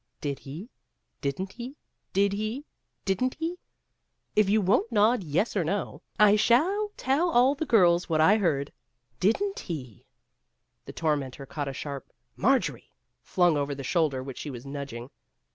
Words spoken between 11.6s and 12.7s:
a sharp" Mar